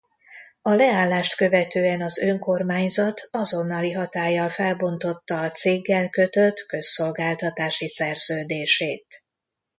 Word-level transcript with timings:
A 0.61 0.69
leállást 0.73 1.35
követően 1.35 2.01
az 2.01 2.17
Önkormányzat 2.17 3.27
azonnali 3.31 3.91
hatállyal 3.91 4.49
felbontotta 4.49 5.41
a 5.41 5.51
céggel 5.51 6.09
kötött 6.09 6.65
közszolgáltatási 6.67 7.87
szerződését. 7.87 9.23